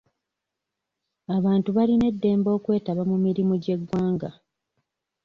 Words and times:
Abantu 1.35 1.69
balina 1.77 2.05
eddembe 2.11 2.49
okwetaba 2.57 3.01
mu 3.11 3.17
mirimu 3.25 3.53
gy'eggwanga. 3.63 4.29